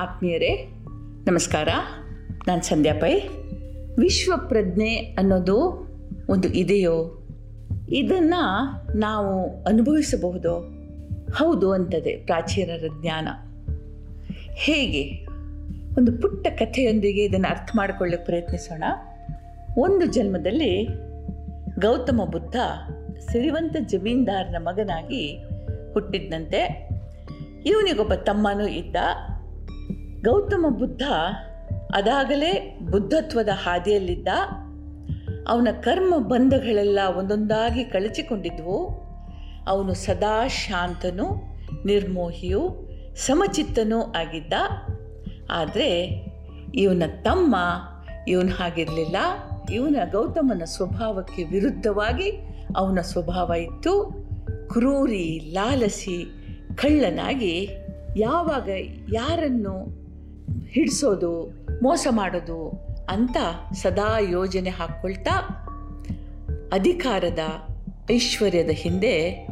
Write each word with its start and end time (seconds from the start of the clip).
ಆತ್ಮೀಯರೇ, 0.00 0.66
ನಮಸ್ಕಾರ. 1.30 1.68
ನಾನು 2.48 2.62
ಸಂಧ್ಯಾ 2.62 2.94
ಪೈ. 2.94 3.20
ವಿಶ್ವ 3.98 4.32
ಪ್ರಜ್ಞೆ 4.48 4.96
ಅನ್ನೋದು 4.96 5.86
ಒಂದು 6.28 6.48
ಇದೆಯೋ? 6.48 7.26
ಇದನ್ನು 7.88 8.98
ನಾವು 8.98 9.64
ಅನುಭವಿಸಬಹುದೋ? 9.64 10.70
ಹೌದು 11.34 11.72
ಅಂತದೆ 11.72 12.16
ಪ್ರಾಚೀನರ 12.16 12.84
ಜ್ಞಾನ. 13.02 13.28
ಹೇಗೆ? 14.52 15.26
ಒಂದು 15.98 16.12
ಪುಟ್ಟ 16.20 16.48
ಕಥೆಯೊಂದಿಗೆ 16.48 17.24
ಇದನ್ನು 17.24 17.48
ಅರ್ಥ 17.50 17.70
ಮಾಡಿಕೊಳ್ಳಕ್ಕೆ 17.76 18.24
ಪ್ರಯತ್ನಿಸೋಣ. 18.24 18.84
ಒಂದು 19.78 20.06
ಜನ್ಮದಲ್ಲಿ 20.06 20.84
ಗೌತಮ 21.80 22.20
ಬುದ್ಧ 22.32 22.56
ಸಿರಿವಂತ 23.30 23.76
ಜಮೀನ್ದಾರನ 23.86 24.56
ಮಗನಾಗಿ 24.58 25.38
ಹುಟ್ಟಿದ್ದಂತೆ 25.92 26.88
ಇವನಿಗೊಬ್ಬ 27.66 28.14
ತಮ್ಮನೂ 28.14 28.66
ಇದ್ದ 28.66 28.96
ಗೌತಮ 30.22 30.66
ಬುದ್ಧ 30.68 31.02
ಅದಾಗಲೇ 31.94 32.78
ಬುದ್ಧತ್ವದ 32.90 33.48
ಹಾದಿಯಲ್ಲಿದ್ದ 33.52 34.28
ಅವನ 35.48 35.68
ಕರ್ಮ 35.80 36.16
ಬಂಧಗಳೆಲ್ಲ 36.16 36.98
ಒಂದೊಂದಾಗಿ 37.18 37.84
ಕಳಚಿಕೊಂಡಿದ್ವು. 37.84 38.88
ಅವನು 39.68 39.94
ಸದಾ 39.94 40.48
ಶಾಂತನು, 40.48 41.56
ನಿರ್ಮೋಹಿಯು, 41.86 42.90
ಸಮಚಿತ್ತನೂ 43.16 44.02
ಆಗಿದ್ದ. 44.02 44.52
ಆದರೆ 45.50 46.08
ಇವನ 46.74 47.02
ತಮ್ಮ 47.22 47.56
ಇವನು 48.28 48.48
ಹಾಗಿರಲಿಲ್ಲ. 48.48 49.16
ಇವನ 49.72 49.96
ಗೌತಮನ 50.12 50.62
ಸ್ವಭಾವಕ್ಕೆ 50.64 51.44
ವಿರುದ್ಧವಾಗಿ 51.44 52.30
ಅವನ 52.76 53.00
ಸ್ವಭಾವ 53.00 53.52
ಇತ್ತು. 53.52 54.12
ಕ್ರೂರಿ, 54.68 55.50
ಲಾಲಸಿ, 55.52 56.24
ಕಳ್ಳನಾಗಿ 56.74 57.68
ಯಾವಾಗ 58.16 58.68
ಯಾರನ್ನು 59.12 59.99
ಹಿಡಿಸೋದು, 60.74 61.50
ಮೋಸ 61.82 62.06
ಮಾಡೋದು 62.10 62.70
ಅಂತ 63.08 63.36
ಸದಾ 63.72 64.18
ಯೋಜನೆ 64.18 64.70
ಹಾಕ್ಕೊಳ್ತಾ 64.70 65.66
ಅಧಿಕಾರದ, 66.72 67.38
ಐಶ್ವರ್ಯದ 68.10 68.70
ಹಿಂದೆ 68.70 69.46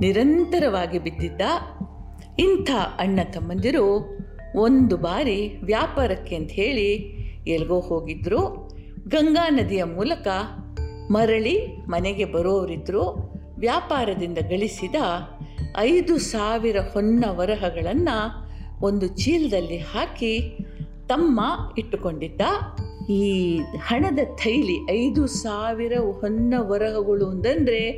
ನಿರಂತರವಾಗಿ 0.00 0.98
ಬಿದ್ದಿದ್ದ 0.98 1.40
ಇಂಥ 2.38 2.70
ಅಣ್ಣ 2.98 3.20
ತಮ್ಮಂದಿರು 3.32 4.18
ಒಂದು 4.56 4.96
ಬಾರಿ 4.96 5.60
ವ್ಯಾಪಾರಕ್ಕೆ 5.62 6.36
ಅಂತ 6.36 6.50
ಹೇಳಿ 6.50 6.94
ಎಲ್ಗೋ 7.46 7.80
ಹೋಗಿದ್ರು. 7.80 8.68
ಗಂಗಾ 9.08 9.48
ನದಿಯ 9.48 9.84
ಮೂಲಕ 9.84 10.28
ಮರಳಿ 11.10 11.66
ಮನೆಗೆ 11.88 12.24
ಬರೋರಿದ್ದರು 12.24 13.30
ವ್ಯಾಪಾರದಿಂದ 13.58 14.38
ಗಳಿಸಿದ 14.38 14.94
ಐದು 15.78 16.18
ಸಾವಿರ 16.18 16.76
ಹೊನ್ನ 16.92 17.24
ವರಹಗಳನ್ನು 17.28 18.39
ಒಂದು 18.82 19.06
ಚೀಲದಲ್ಲಿ 19.06 19.76
ಹಾಕಿ 19.76 20.58
ತಮ್ಮ 21.08 21.40
ಇಟ್ಟುಕೊಂಡಿದ್ದ 21.78 22.40
ಈ 23.10 23.56
ಹಣದ 23.58 24.18
ಥೈಲಿ, 24.34 24.92
ಐದು 24.92 25.26
ಸಾವಿರ 25.26 25.92
ಹೊನ್ನ 26.20 26.54
ವರಹಗಳು 26.58 27.26
ಅಂತಂದರೆ 27.26 27.90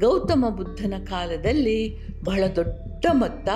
ಗೌತಮ 0.00 0.44
ಬುದ್ಧನ 0.48 0.94
ಕಾಲದಲ್ಲಿ 1.04 1.98
ಬಹಳ 2.24 2.44
ದೊಡ್ಡ 2.56 3.06
ಮೊತ್ತ. 3.12 3.48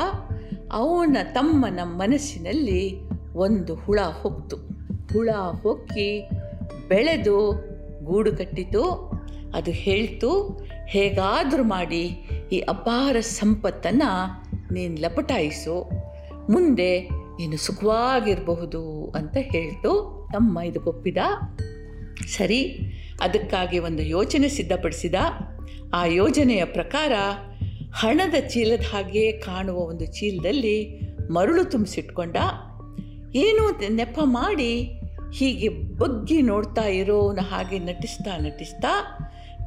ಅವನ 0.72 1.16
ತಮ್ಮನ 1.32 1.80
ಮನಸ್ಸಿನಲ್ಲಿ 1.84 3.08
ಒಂದು 3.34 3.74
ಹುಳ 3.74 4.00
ಹೊಕ್ತು. 4.22 4.56
ಹುಳ 5.12 5.30
ಹೊಕ್ಕಿ 5.62 6.28
ಬೆಳೆದು 6.88 7.52
ಗೂಡು 8.04 8.36
ಕಟ್ಟಿತು. 8.36 9.12
ಅದು 9.54 9.70
ಹೇಳ್ತು, 9.70 10.60
ಹೇಗಾದರೂ 10.86 11.62
ಮಾಡಿ, 11.62 12.28
ಈ 12.52 12.58
ಅಪಾರ 12.58 13.16
ಸಂಪತ್ತನ್ನು 13.20 14.42
ನೀನು 14.74 14.94
ಲಪಟಾಯಿಸು. 14.94 15.91
ಮುಂದೆ 16.52 17.08
ಏನು 17.40 17.56
ಸುಖವಾಗಿರಬಹುದು 17.56 19.12
ಅಂತ 19.16 19.36
ಹೇಳ್ತು 19.40 19.90
ತಮ್ಮ 20.32 20.60
ಇದಕ್ಕೊಪ್ಪಿದ 20.60 21.16
ಸರಿ, 22.26 22.76
ಅದಕ್ಕಾಗಿ 23.20 23.78
ಒಂದು 23.78 24.02
ಯೋಜನೆ 24.02 24.48
ಸಿದ್ಧಪಡಿಸಿದ. 24.48 25.14
ಆ 25.94 26.04
ಯೋಜನೆಯ 26.04 26.64
ಪ್ರಕಾರ 26.64 27.12
ಹಣದ 27.92 28.34
ಚೀಲದ 28.48 28.80
ಹಾಗೆ 28.80 29.32
ಕಾಣುವ 29.32 29.76
ಒಂದು 29.76 30.06
ಚೀಲದಲ್ಲಿ 30.06 31.00
ಮರಳು 31.30 31.64
ತುಂಬಿಸಿಟ್ಕೊಂಡ. 31.64 32.36
ಏನೋ 33.34 33.80
ನೆಪ 33.88 34.18
ಮಾಡಿ 34.24 35.00
ಹೀಗೆ 35.32 35.68
ಬಗ್ಗಿ 35.68 36.42
ನೋಡ್ತಾ 36.42 36.82
ಇರೋನ 36.82 37.38
ಹಾಗೆ 37.50 37.78
ನಟಿಸ್ತಾ 37.78 38.36
ನಟಿಸ್ತಾ 38.36 39.18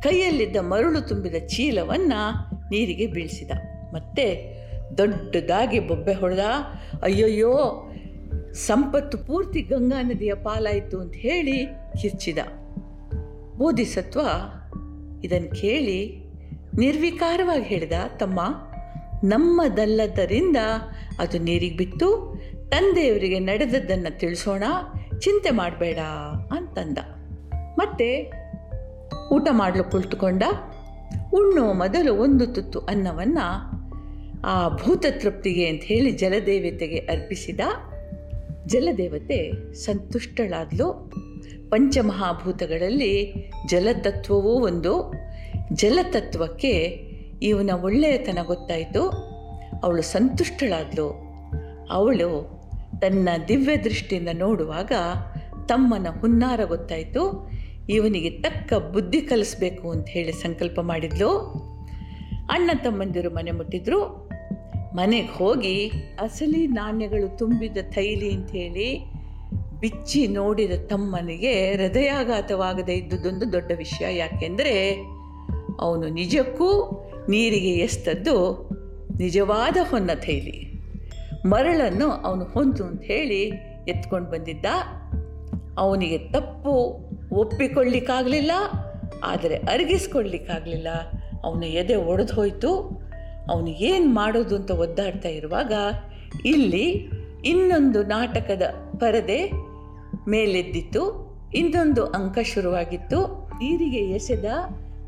ಕೈಯಲ್ಲಿದ್ದ 0.03 0.55
ಮರಳು 0.61 1.01
ತುಂಬಿದ 1.01 1.35
ಚೀಲವನ್ನು 1.47 2.49
ನೀರಿಗೆ 2.69 3.07
ಬೀಳಿಸಿದ. 3.07 3.51
ಮತ್ತೆ 3.93 4.25
ದೊಡ್ಡದಾಗಿ 4.97 5.79
ಬೊಬ್ಬೆ 5.79 6.13
ಹೊಡೆದ, 6.13 6.39
ಅಯ್ಯಯ್ಯೋ, 7.03 7.89
ಸಂಪತ್ತು 8.53 9.17
ಪೂರ್ತಿ 9.17 9.61
ಗಂಗಾ 9.61 10.01
ನದಿಯ 10.01 10.33
ಪಾಲಾಯಿತು 10.33 10.99
ಅಂತ 10.99 11.15
ಹೇಳಿ 11.15 11.65
ಕಿರ್ಚಿದ. 12.01 12.37
ಬೋಧಿಸತ್ವ 13.57 14.19
ಇದನ್ನು 15.23 15.61
ಕೇಳಿ 15.61 16.25
ನಿರ್ವಿಕಾರವಾಗಿ 16.77 17.63
ಹೇಳಿದ, 17.63 17.91
ತಮ್ಮ, 18.17 18.39
ನಮ್ಮದಲ್ಲದರಿಂದ 19.23 20.57
ಅದು 21.19 21.39
ನೀರಿಗೆ 21.39 21.77
ಬಿತ್ತು, 21.77 22.35
ತಂದೆಯವರಿಗೆ 22.69 23.39
ನಡೆದದ್ದನ್ನು 23.39 24.19
ತಿಳಿಸೋಣ, 24.19 24.63
ಚಿಂತೆ 25.19 25.49
ಮಾಡಬೇಡ 25.49 25.97
ಅಂತಂದ. 26.57 26.97
ಮತ್ತೆ 27.53 28.31
ಊಟ 29.33 29.47
ಮಾಡಲು 29.51 29.83
ಕುಳಿತುಕೊಂಡ 29.83 30.43
ಉಣ್ಣುವ 31.33 31.73
ಮೊದಲು 31.73 32.15
ಒಂದು 32.15 32.47
ತುತ್ತು 32.47 32.79
ಅನ್ನವನ್ನು 32.79 33.74
ಆ 34.45 34.69
ಭೂತ 34.69 35.05
ತೃಪ್ತಿಗೆ 35.09 35.67
ಅಂತ 35.67 35.83
ಹೇಳಿ 35.83 36.11
ಜಲದೇವತೆಗೆ 36.11 36.97
ಅರ್ಪಿಸಿದ 36.97 37.59
ಜಲದೇವತೆ 38.67 39.51
ಸಂತುಷ್ಟಳಾದ್ಲು. 39.73 41.13
ಪಂಚಮಹಾಭೂತಗಳಲ್ಲಿ 41.69 43.33
ಜಲತತ್ವವೂ 43.69 44.49
ಒಂದು. 44.49 45.13
ಜಲತತ್ವಕ್ಕೆ 45.73 46.71
ಇವನ 47.41 47.69
ಒಳ್ಳೆಯತನ 47.81 48.37
ಗೊತ್ತಾಯಿತು. 48.45 49.09
ಅವಳು 49.83 50.01
ಸಂತುಷ್ಟಳಾದ್ಲು. 50.01 51.07
ಅವಳು 51.91 52.61
ತನ್ನ 53.01 53.29
ದಿವ್ಯ 53.47 53.77
ದೃಷ್ಟಿಯಿಂದ 53.77 54.29
ನೋಡುವಾಗ 54.33 54.91
ತಮ್ಮನ 55.65 56.07
ಹುನ್ನಾರ 56.19 56.59
ಗೊತ್ತಾಯಿತು. 56.63 57.51
ಇವನಿಗೆ 57.89 58.29
ತಕ್ಕ 58.29 58.73
ಬುದ್ಧಿ 58.73 59.21
ಕಲಿಸ್ಬೇಕು 59.21 59.91
ಅಂತ 59.91 60.09
ಹೇಳಿ 60.09 60.31
ಸಂಕಲ್ಪ 60.31 60.79
ಮಾಡಿದ್ಲು. 60.79 61.37
ಅಣ್ಣ 62.49 62.71
ತಮ್ಮಂದಿರು 62.83 63.29
ಮನೆ 63.29 63.51
ಮುಟ್ಟಿದ್ರು. 63.51 64.24
ಮನೆಗೆ 64.97 65.31
ಹೋಗಿ 65.37 65.75
ಅಸಲಿ 66.19 66.61
ನಾಣ್ಯಗಳು 66.67 67.27
ತುಂಬಿದ 67.37 67.77
ಥೈಲಿ 67.93 68.29
ಅಂಥೇಳಿ 68.33 68.89
ಬಿಚ್ಚಿ 69.79 70.21
ನೋಡಿದ 70.27 70.73
ತಮ್ಮನಿಗೆ 70.87 71.53
ಹೃದಯಾಘಾತವಾಗದೇ 71.75 72.93
ಇದ್ದುದೊಂದು 72.93 73.45
ದೊಡ್ಡ 73.51 73.71
ವಿಷಯ. 73.77 74.05
ಯಾಕೆಂದರೆ 74.17 74.75
ಅವನು 75.79 76.07
ನಿಜಕ್ಕೂ 76.09 76.69
ನೀರಿಗೆ 77.29 77.73
ಎಸ್ತದ್ದು 77.77 78.35
ನಿಜವಾದ 79.17 79.77
ಹೊನ್ನ 79.89 80.11
ಥೈಲಿ. 80.25 80.57
ಮರಳನ್ನು 81.45 82.07
ಅವನು 82.27 82.45
ಹೊಂದು 82.45 82.83
ಅಂತ 82.83 83.03
ಹೇಳಿ 83.03 83.41
ಎತ್ಕೊಂಡು 83.87 84.29
ಬಂದಿದ್ದ. 84.31 84.67
ಅವನಿಗೆ 85.77 86.17
ತಪ್ಪು 86.31 86.73
ಒಪ್ಪಿಕೊಳ್ಳಿಕ್ಕಾಗಲಿಲ್ಲ, 87.41 88.51
ಆದರೆ 89.23 89.55
ಅರಗಿಸ್ಕೊಳ್ಲಿಕ್ಕಾಗಲಿಲ್ಲ 89.73 90.89
ಅವನ 91.43 91.63
ಎದೆ 91.81 91.95
ಒಡೆದು 92.11 92.33
ಹೋಯಿತು 92.33 92.71
ಅವನು 93.47 93.67
ಏನು 93.67 94.07
ಮಾಡೋದು 94.07 94.55
ಅಂತ 94.55 94.71
ಒದ್ದಾಡ್ತಾ 94.71 95.29
ಇರುವಾಗ 95.29 95.73
ಇಲ್ಲಿ 96.45 97.09
ಇನ್ನೊಂದು 97.45 98.03
ನಾಟಕದ 98.03 98.61
ಪರದೆ 98.99 99.51
ಮೇಲೆದ್ದಿತ್ತು, 100.27 101.03
ಇನ್ನೊಂದು 101.55 102.05
ಅಂಕ 102.05 102.37
ಶುರುವಾಗಿತ್ತು. 102.43 103.49
ನೀರಿಗೆ 103.53 103.97
ಎಸೆದ 103.97 104.45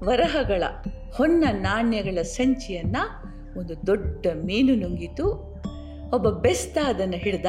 ವರಹಗಳ 0.04 0.64
ಹೊನ್ನ 1.14 1.44
ನಾಣ್ಯಗಳ 1.52 2.22
ಸಂಚಿಯನ್ನು 2.22 3.04
ಒಂದು 3.60 3.88
ದೊಡ್ಡ 3.88 4.28
ಮೀನು 4.44 4.76
ನುಂಗಿತು. 4.76 5.26
ಒಬ್ಬ 6.14 6.30
ಬೆಸ್ತ 6.30 6.78
ಅದನ್ನು 6.86 7.18
ಹಿಡ್ದ 7.18 7.46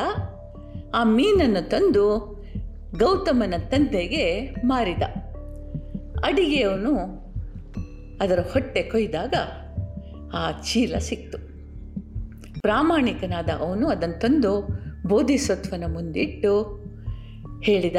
ಆ 0.94 1.04
ಮೀನನ್ನು 1.04 1.68
ತಂದು 1.68 2.38
ಗೌತಮನ 2.98 3.54
ತಂದೆಗೆ 3.68 4.50
ಮಾರಿದ. 4.64 5.02
ಅಡಿಗೆಯವನು 6.24 6.94
ಅದರ 8.20 8.38
ಹೊಟ್ಟೆ 8.52 8.82
ಕೊಯ್ದಾಗ 8.82 9.34
ಆ 10.32 10.60
ಚೀಲ 10.60 10.96
ಸಿಕ್ತು. 10.98 11.38
ಪ್ರಾಮಾಣಿಕನಾದ 12.60 13.48
ಅವನು 13.58 13.88
ಅದನ್ನು 13.88 14.20
ತಂದು 14.20 14.68
ಬೋಧಿಸತ್ವನ 15.08 15.84
ಮುಂದಿಟ್ಟು 15.92 16.84
ಹೇಳಿದ, 17.62 17.96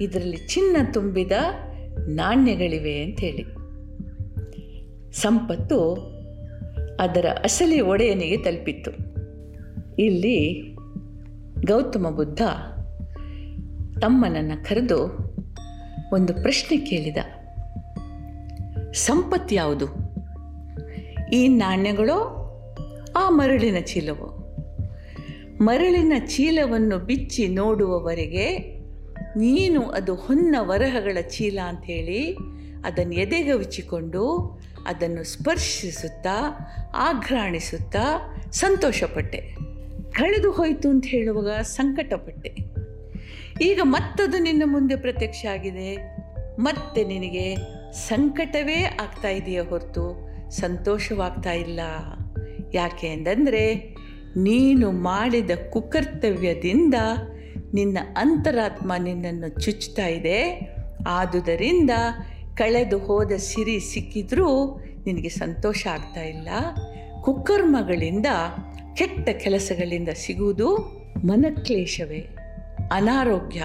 ಇದರಲ್ಲಿ 0.00 0.36
ಚಿನ್ನ 0.36 0.76
ತುಂಬಿದ 0.92 1.32
ನಾಣ್ಯಗಳಿವೆ 2.08 3.02
ಅಂಥೇಳಿ 3.02 3.44
ಸಂಪತ್ತು 5.12 5.94
ಅದರ 7.00 7.26
ಅಸಲಿ 7.42 7.80
ಒಡೆಯನಿಗೆ 7.80 8.36
ತಲುಪಿತ್ತು. 8.36 8.90
ಇಲ್ಲಿ 9.98 10.62
ಗೌತಮ 11.66 12.10
ಬುದ್ಧ 12.10 12.42
ತಮ್ಮನನ್ನು 14.00 14.68
ಕರೆದು 14.68 15.28
ಒಂದು 16.12 16.34
ಪ್ರಶ್ನೆ 16.34 16.76
ಕೇಳಿದ. 16.76 17.16
ಸಂಪತ್ತು 18.92 19.54
ಯಾವುದು? 19.54 19.86
ಈ 21.32 21.48
ನಾಣ್ಯಗಳು 21.48 22.48
ಆ 23.16 23.28
ಮರಳಿನ 23.28 23.76
ಚೀಲವು. 23.84 24.38
ಮರಳಿನ 25.60 26.12
ಚೀಲವನ್ನು 26.26 26.98
ಬಿಚ್ಚಿ 26.98 27.48
ನೋಡುವವರೆಗೆ 27.48 28.58
ನೀನು 29.36 29.82
ಅದು 29.82 30.14
ಹೊನ್ನ 30.14 30.56
ವರಹಗಳ 30.58 31.20
ಚೀಲ 31.20 31.58
ಅಂಥೇಳಿ 31.64 32.36
ಅದನ್ನು 32.84 33.12
ಎದೆಗವಿಚಿಕೊಂಡು 33.12 34.38
ಅದನ್ನು 34.86 35.24
ಸ್ಪರ್ಶಿಸುತ್ತಾ, 35.24 36.58
ಆಘ್ರಾಣಿಸುತ್ತಾ 36.94 38.34
ಸಂತೋಷಪಟ್ಟೆ. 38.52 39.38
ಕಳೆದು 40.12 40.50
ಹೋಯಿತು 40.50 40.88
ಅಂತ 40.88 41.04
ಹೇಳುವಾಗ 41.06 41.60
ಸಂಕಟಪಟ್ಟೆ. 41.60 42.56
ಈಗ 43.64 43.80
ಮತ್ತದು 43.82 44.38
ನಿನ್ನ 44.38 44.62
ಮುಂದೆ 44.66 44.96
ಪ್ರತ್ಯಕ್ಷ 44.96 45.46
ಆಗಿದೆ. 45.52 46.16
ಮತ್ತೆ 46.58 47.04
ನಿನಗೆ 47.04 47.54
ಸಂಕಟವೇ 47.92 48.82
ಆಗ್ತಾ 48.82 49.28
ಇದೆಯಾ 49.28 49.64
ಹೊರತು. 49.64 50.27
ಸಂತೋಷವಾಗ್ತಾ 50.50 51.52
ಇಲ್ಲ. 51.52 51.80
ಯಾಕೆ 52.74 53.08
ಅಂತಂದರೆ 53.08 53.74
ನೀನು 54.36 54.90
ಮಾಡಿದ 54.90 55.50
ಕುಕರ್ತವ್ಯದಿಂದ 55.70 56.94
ನಿನ್ನ 57.74 57.98
ಅಂತರಾತ್ಮ 58.16 58.92
ನಿನ್ನನ್ನು 58.98 59.60
ಚುಚ್ಚುತ್ತಾ 59.60 60.06
ಇದೆ. 60.06 60.70
ಆದುದರಿಂದ 61.06 61.90
ಕಳೆದು 62.54 62.98
ಹೋದ 62.98 63.32
ಸಿರಿ 63.32 63.80
ಸಿಕ್ಕಿದ್ರೂ 63.80 64.80
ನಿನಗೆ 65.06 65.28
ಸಂತೋಷ 65.28 65.86
ಆಗ್ತಾ 65.86 66.22
ಇಲ್ಲ. 66.22 66.48
ಕುಕ್ಕರ್ಮಗಳಿಂದ 67.22 68.26
ಕೆಟ್ಟ 68.94 69.28
ಕೆಲಸಗಳಿಂದ 69.28 70.08
ಸಿಗುವುದು 70.08 70.76
ಮನಕ್ಲೇಶವೇ, 71.24 72.18
ಅನಾರೋಗ್ಯ. 72.92 73.62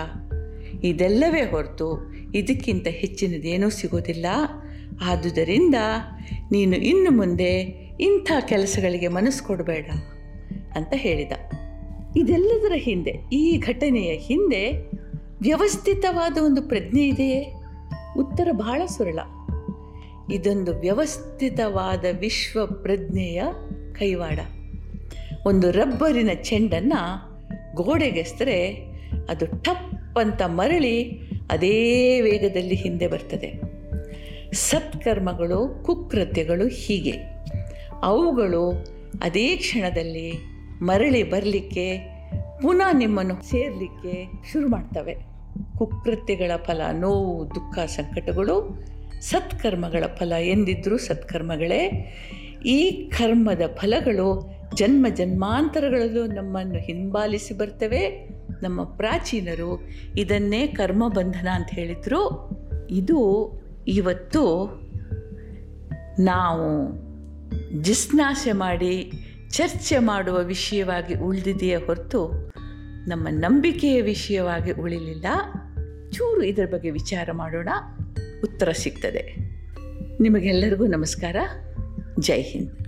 ಇದೆಲ್ಲವೇ 0.87 1.41
ಹೊರತು 1.41 2.13
ಇದಕ್ಕಿಂತ 2.35 2.87
ಹೆಚ್ಚಿನದೇನೂ 2.87 3.69
ಸಿಗೋದಿಲ್ಲ 3.69 4.25
ಆದುದರಿಂದ 5.01 5.75
ನೀನು 6.51 6.75
ಇನ್ನು 6.75 7.11
ಮುಂದೆ 7.11 7.53
ಇಂಥ 7.99 8.31
ಕೆಲಸಗಳಿಗೆ 8.39 9.07
ಮನಸ್ಸು 9.07 9.43
ಕೊಡಬೇಡ 9.43 9.85
ಅಂತ 10.75 10.93
ಹೇಳಿದ. 10.93 11.31
ಇದೆಲ್ಲದರ 12.17 12.71
ಹಿಂದೆ, 12.75 13.11
ಈ 13.33 13.57
ಘಟನೆಯ 13.57 14.17
ಹಿಂದೆ 14.17 14.71
ವ್ಯವಸ್ಥಿತವಾದ 15.41 16.37
ಒಂದು 16.43 16.61
ಪ್ರಜ್ಞೆ 16.61 17.07
ಇದೆಯೇ? 17.07 17.53
ಉತ್ತರ 18.17 18.47
ಬಹಳ 18.51 18.81
ಸುರಳ. 18.85 19.19
ಇದೊಂದು 20.33 20.79
ವ್ಯವಸ್ಥಿತವಾದ 20.79 22.05
ವಿಶ್ವ 22.19 22.65
ಪ್ರಜ್ಞೆಯ 22.65 23.43
ಕೈವಾಡ. 23.93 24.39
ಒಂದು 25.47 25.71
ರಬ್ಬರಿನ 25.71 26.29
ಚೆಂಡನ್ನು 26.33 27.33
ಗೋಡೆಗೆಸ್ತರೆ 27.75 28.73
ಅದು 29.29 29.45
ಟಪ್ 29.45 30.17
ಅಂತ 30.17 30.41
ಮರಳಿ 30.41 31.11
ಅದೇ 31.49 32.21
ವೇಗದಲ್ಲಿ 32.21 32.75
ಹಿಂದೆ 32.75 33.07
ಬರ್ತದೆ. 33.07 33.72
ಸತ್ಕರ್ಮಗಳು, 34.53 35.83
ಕುಕೃತ್ಯಗಳು 35.83 36.67
ಹೀಗೆ. 36.67 37.13
ಅವುಗಳು 38.03 38.71
ಅದೇ 39.23 39.55
ಕ್ಷಣದಲ್ಲಿ 39.55 40.33
ಮರಳಿ 40.81 41.23
ಬರಲಿಕ್ಕೆ, 41.23 41.97
ಪುನಃ 42.61 42.97
ನಿಮ್ಮನ್ನು 42.97 43.49
ಸೇರಲಿಕ್ಕೆ 43.49 44.27
ಶುರು 44.51 44.67
ಮಾಡ್ತವೆ. 44.67 45.15
ಕುಕೃತ್ಯಗಳ 45.77 46.51
ಫಲ, 46.55 46.81
ನೋವು, 46.91 47.49
ದುಃಖ, 47.49 47.79
ಸಂಕಟಗಳು 47.79 48.85
ಸತ್ಕರ್ಮಗಳ 49.21 50.03
ಫಲ 50.15 50.33
ಎಂದಿದ್ದರೂ 50.41 50.97
ಸತ್ಕರ್ಮಗಳೇ. 50.97 52.13
ಈ 52.65 52.91
ಕರ್ಮದ 52.91 53.61
ಫಲಗಳು 53.75 54.49
ಜನ್ಮ 54.75 55.05
ಜನ್ಮಾಂತರಗಳಲ್ಲೂ 55.15 56.25
ನಮ್ಮನ್ನು 56.25 56.79
ಹಿಂಬಾಲಿಸಿ 56.79 57.53
ಬರ್ತವೆ. 57.53 58.29
ನಮ್ಮ 58.63 58.83
ಪ್ರಾಚೀನರು 58.83 59.89
ಇದನ್ನೇ 60.17 60.67
ಕರ್ಮಬಂಧನ 60.67 61.47
ಅಂತ 61.47 61.67
ಹೇಳಿದರು. 61.71 62.49
ಇದು 62.89 63.62
ಇವತ್ತು 63.87 64.69
ನಾವು 66.19 66.93
ಜಿಸ್ನಾಶೆ 67.81 68.51
ಮಾಡಿ, 68.51 69.11
ಚರ್ಚೆ 69.51 69.97
ಮಾಡುವ 69.97 70.43
ವಿಷಯವಾಗಿ 70.43 71.15
ಉಳಿದಿದೆಯೇ 71.15 71.75
ಹೊರತು 71.75 72.53
ನಮ್ಮ 73.07 73.27
ನಂಬಿಕೆಯ 73.31 74.01
ವಿಷಯವಾಗಿ 74.01 74.71
ಉಳಿಲಿಲ್ಲ. 74.71 75.25
ಚೂರು 76.11 76.43
ಇದರ 76.43 76.65
ಬಗ್ಗೆ 76.65 76.91
ವಿಚಾರ 76.91 77.31
ಮಾಡೋಣ. 77.31 77.69
ಉತ್ತರ 78.43 78.71
ಸಿಗ್ತದೆ. 78.71 79.37
ನಿಮಗೆಲ್ಲರಿಗೂ 80.21 80.87
ನಮಸ್ಕಾರ. 80.87 81.35
ಜೈ 82.19 82.41
ಹಿಂದ್. 82.41 82.82